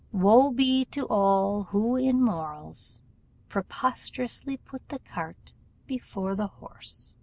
[0.11, 3.01] Woe be to all who in morals
[3.49, 5.53] preposterously put the cart
[5.85, 7.15] before the horse!